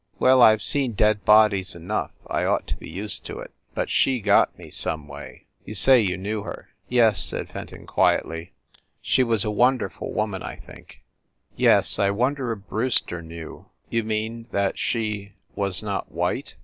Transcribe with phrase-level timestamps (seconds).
[0.17, 3.51] Well, I ve seen dead bodies enough; I ought to be used to it.
[3.75, 5.45] But she got me, some way.
[5.63, 8.51] You say you knew her?" "Yes," said Fenton quietly.
[9.03, 11.03] "She was a wonder ful woman, I think."
[11.55, 11.99] "Yes.
[11.99, 16.55] I wonder if Brewster knew." "You mean that she was not white?"